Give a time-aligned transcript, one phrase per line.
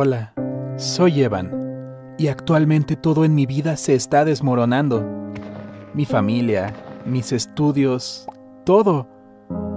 [0.00, 0.32] Hola,
[0.76, 5.04] soy Evan y actualmente todo en mi vida se está desmoronando.
[5.92, 6.72] Mi familia,
[7.04, 8.28] mis estudios,
[8.64, 9.08] todo.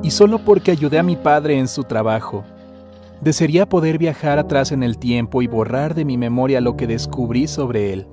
[0.04, 2.44] Y solo porque ayudé a mi padre en su trabajo.
[3.20, 7.48] Desearía poder viajar atrás en el tiempo y borrar de mi memoria lo que descubrí
[7.48, 8.08] sobre él.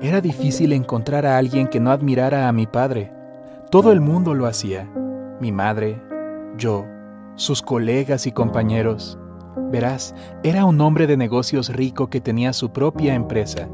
[0.00, 3.12] Era difícil encontrar a alguien que no admirara a mi padre.
[3.70, 4.90] Todo el mundo lo hacía.
[5.38, 6.00] Mi madre,
[6.56, 6.86] yo,
[7.34, 9.18] sus colegas y compañeros.
[9.70, 13.68] Verás, era un hombre de negocios rico que tenía su propia empresa,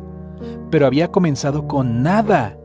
[0.70, 2.56] pero había comenzado con nada.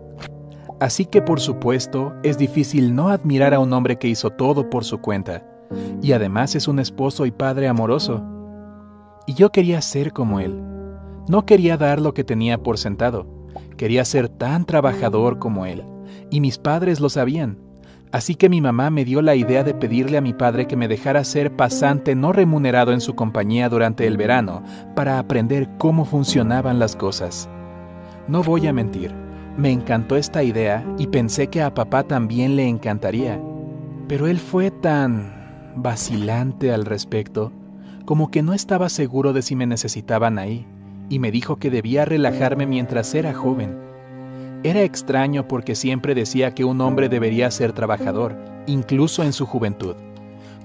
[0.80, 4.86] Así que por supuesto es difícil no admirar a un hombre que hizo todo por
[4.86, 5.46] su cuenta,
[6.02, 8.24] y además es un esposo y padre amoroso.
[9.26, 10.64] Y yo quería ser como él.
[11.28, 13.28] No quería dar lo que tenía por sentado.
[13.76, 15.84] Quería ser tan trabajador como él,
[16.30, 17.67] y mis padres lo sabían.
[18.12, 20.88] Así que mi mamá me dio la idea de pedirle a mi padre que me
[20.88, 24.64] dejara ser pasante no remunerado en su compañía durante el verano
[24.96, 27.50] para aprender cómo funcionaban las cosas.
[28.28, 29.14] No voy a mentir,
[29.58, 33.42] me encantó esta idea y pensé que a papá también le encantaría.
[34.08, 37.52] Pero él fue tan vacilante al respecto,
[38.06, 40.66] como que no estaba seguro de si me necesitaban ahí
[41.10, 43.87] y me dijo que debía relajarme mientras era joven.
[44.64, 49.96] Era extraño porque siempre decía que un hombre debería ser trabajador, incluso en su juventud.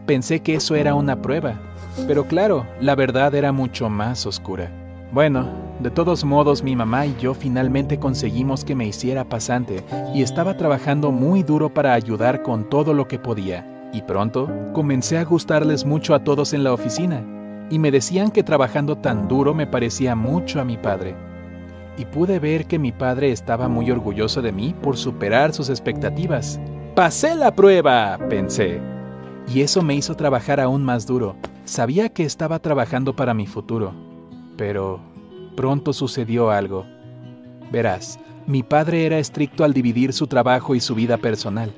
[0.06, 1.60] Pensé que eso era una prueba,
[2.06, 4.70] pero claro, la verdad era mucho más oscura.
[5.12, 5.46] Bueno,
[5.80, 9.84] de todos modos mi mamá y yo finalmente conseguimos que me hiciera pasante
[10.14, 13.90] y estaba trabajando muy duro para ayudar con todo lo que podía.
[13.92, 17.22] Y pronto comencé a gustarles mucho a todos en la oficina
[17.68, 21.14] y me decían que trabajando tan duro me parecía mucho a mi padre.
[21.96, 26.58] Y pude ver que mi padre estaba muy orgulloso de mí por superar sus expectativas.
[26.94, 28.18] ¡Pasé la prueba!
[28.28, 28.80] pensé.
[29.52, 31.36] Y eso me hizo trabajar aún más duro.
[31.64, 33.92] Sabía que estaba trabajando para mi futuro.
[34.56, 35.00] Pero
[35.56, 36.86] pronto sucedió algo.
[37.70, 41.72] Verás, mi padre era estricto al dividir su trabajo y su vida personal.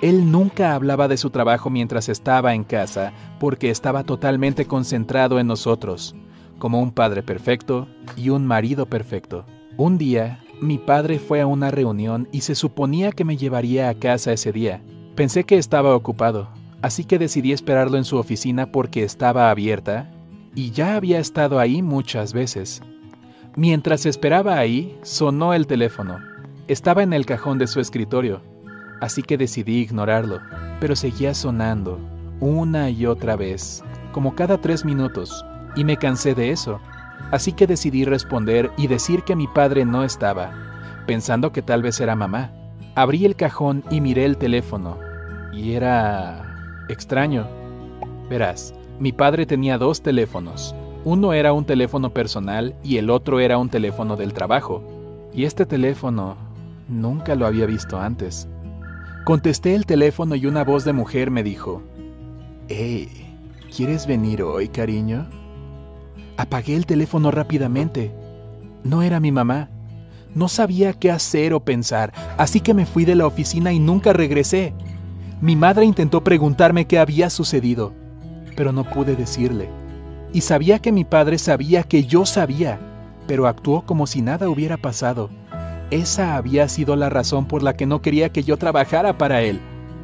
[0.00, 5.48] Él nunca hablaba de su trabajo mientras estaba en casa porque estaba totalmente concentrado en
[5.48, 6.14] nosotros,
[6.58, 9.44] como un padre perfecto y un marido perfecto.
[9.76, 13.94] Un día, mi padre fue a una reunión y se suponía que me llevaría a
[13.94, 14.82] casa ese día.
[15.14, 16.48] Pensé que estaba ocupado,
[16.82, 20.10] así que decidí esperarlo en su oficina porque estaba abierta
[20.54, 22.82] y ya había estado ahí muchas veces.
[23.56, 26.18] Mientras esperaba ahí, sonó el teléfono.
[26.66, 28.42] Estaba en el cajón de su escritorio
[29.00, 30.40] así que decidí ignorarlo,
[30.80, 31.98] pero seguía sonando,
[32.40, 33.82] una y otra vez,
[34.12, 35.44] como cada tres minutos,
[35.78, 36.80] y me cansé de eso,
[37.30, 40.50] así que decidí responder y decir que mi padre no estaba,
[41.06, 42.50] pensando que tal vez era mamá.
[42.96, 44.98] Abrí el cajón y miré el teléfono,
[45.52, 46.84] y era...
[46.88, 47.46] extraño.
[48.28, 50.74] Verás, mi padre tenía dos teléfonos.
[51.04, 54.82] Uno era un teléfono personal y el otro era un teléfono del trabajo.
[55.32, 56.36] Y este teléfono
[56.88, 58.48] nunca lo había visto antes.
[59.24, 61.84] Contesté el teléfono y una voz de mujer me dijo,
[62.68, 63.08] Hey,
[63.74, 65.28] ¿quieres venir hoy, cariño?
[66.38, 68.12] Apagué el teléfono rápidamente.
[68.84, 69.70] No era mi mamá.
[70.36, 74.12] No sabía qué hacer o pensar, así que me fui de la oficina y nunca
[74.12, 74.72] regresé.
[75.40, 77.92] Mi madre intentó preguntarme qué había sucedido,
[78.56, 79.68] pero no pude decirle.
[80.32, 82.78] Y sabía que mi padre sabía que yo sabía,
[83.26, 85.30] pero actuó como si nada hubiera pasado.
[85.90, 89.60] Esa había sido la razón por la que no quería que yo trabajara para él.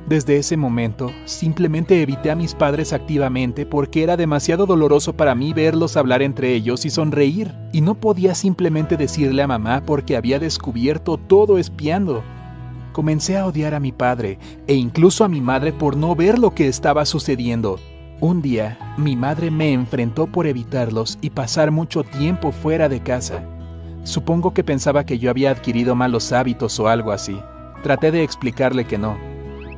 [0.07, 5.55] Desde ese momento, simplemente evité a mis padres activamente porque era demasiado doloroso para mí
[5.55, 10.39] verlos hablar entre ellos y sonreír, y no podía simplemente decirle a mamá porque había
[10.39, 12.23] descubierto todo espiando.
[12.93, 16.55] Comencé a odiar a mi padre e incluso a mi madre por no ver lo
[16.55, 17.81] que estaba sucediendo.
[18.21, 23.43] Un día, mi madre me enfrentó por evitarlos y pasar mucho tiempo fuera de casa.
[24.03, 27.41] Supongo que pensaba que yo había adquirido malos hábitos o algo así.
[27.83, 29.17] Traté de explicarle que no,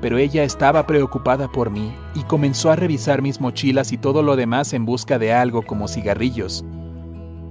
[0.07, 4.37] pero ella estaba preocupada por mí y comenzó a revisar mis mochilas y todo lo
[4.37, 6.65] demás en busca de algo como cigarrillos.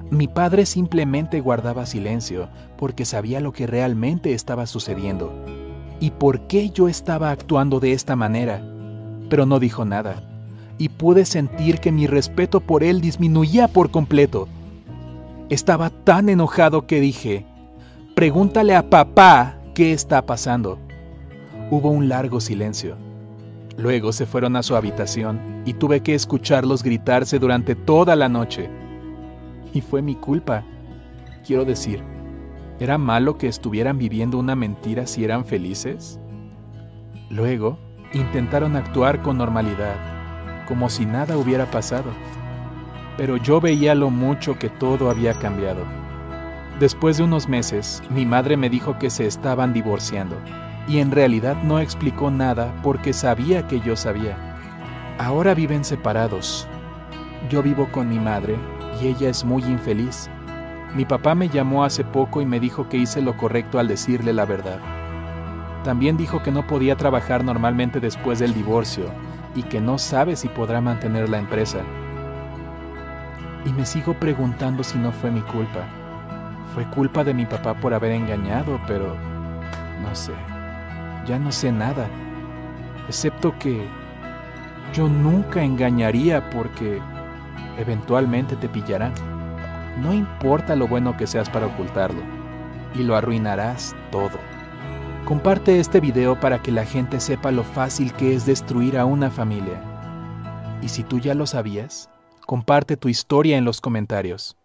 [0.09, 2.47] Mi padre simplemente guardaba silencio
[2.77, 5.33] porque sabía lo que realmente estaba sucediendo
[5.99, 8.61] y por qué yo estaba actuando de esta manera,
[9.29, 10.23] pero no dijo nada,
[10.77, 14.47] y pude sentir que mi respeto por él disminuía por completo.
[15.49, 17.45] Estaba tan enojado que dije,
[18.15, 20.84] pregúntale a papá qué está pasando.
[21.71, 22.95] Hubo un largo silencio.
[23.77, 28.69] Luego se fueron a su habitación y tuve que escucharlos gritarse durante toda la noche.
[29.73, 30.63] Y fue mi culpa.
[31.45, 32.03] Quiero decir,
[32.79, 36.19] ¿era malo que estuvieran viviendo una mentira si eran felices?
[37.29, 37.79] Luego,
[38.13, 39.95] intentaron actuar con normalidad,
[40.67, 42.11] como si nada hubiera pasado.
[43.17, 45.83] pero yo veía lo mucho que todo había cambiado.
[46.79, 50.35] Después de unos meses, mi madre me dijo que se estaban divorciando,
[50.87, 54.37] y en realidad no explicó nada porque sabía que yo sabía.
[55.17, 56.67] Ahora viven separados.
[57.49, 58.55] Yo vivo con mi madre
[59.01, 60.29] y ella es muy infeliz.
[60.93, 64.33] Mi papá me llamó hace poco y me dijo que hice lo correcto al decirle
[64.33, 64.79] la verdad.
[65.83, 69.05] También dijo que no podía trabajar normalmente después del divorcio
[69.55, 71.79] y que no sabe si podrá mantener la empresa.
[73.65, 75.81] Y me sigo preguntando si no fue mi culpa.
[76.73, 79.15] Fue culpa de mi papá por haber engañado, pero
[80.01, 80.33] no sé.
[81.25, 82.07] Ya no sé nada.
[83.07, 83.87] Excepto que
[84.93, 87.01] yo nunca engañaría porque
[87.77, 89.13] eventualmente te pillarán.
[90.01, 92.21] No importa lo bueno que seas para ocultarlo,
[92.93, 94.37] y lo arruinarás todo.
[95.25, 99.31] Comparte este video para que la gente sepa lo fácil que es destruir a una
[99.31, 99.81] familia.
[100.81, 102.09] Y si tú ya lo sabías,
[102.45, 104.55] comparte tu historia en los comentarios.